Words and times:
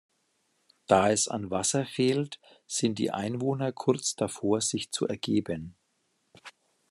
Da 0.87 1.11
es 1.11 1.27
an 1.27 1.51
Wasser 1.51 1.85
fehlt, 1.85 2.39
sind 2.65 2.97
die 2.97 3.11
Einwohner 3.11 3.71
kurz 3.71 4.15
davor, 4.15 4.59
sich 4.59 4.89
zu 4.89 5.05
ergeben. 5.07 5.75